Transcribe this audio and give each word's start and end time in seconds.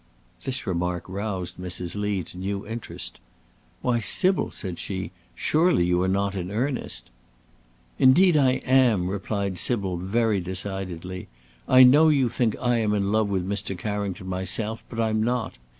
This 0.45 0.65
remark 0.65 1.07
roused 1.07 1.57
Mrs. 1.57 1.95
Lee 1.95 2.23
to 2.23 2.35
new 2.39 2.65
interest: 2.65 3.19
"Why, 3.83 3.99
Sybil," 3.99 4.49
said 4.49 4.79
she, 4.79 5.11
"surely 5.35 5.85
you 5.85 6.01
are 6.01 6.07
not 6.07 6.33
in 6.33 6.49
earnest?" 6.49 7.11
"Indeed, 7.99 8.35
I 8.35 8.53
am," 8.65 9.09
replied 9.11 9.59
Sybil, 9.59 9.97
very 9.97 10.39
decidedly. 10.39 11.27
"I 11.67 11.83
know 11.83 12.09
you 12.09 12.29
think 12.29 12.55
I 12.59 12.77
am 12.79 12.95
in 12.95 13.11
love 13.11 13.27
with 13.29 13.47
Mr. 13.47 13.77
Carrington 13.77 14.25
myself, 14.27 14.83
but 14.89 14.99
I'm 14.99 15.21
not. 15.21 15.59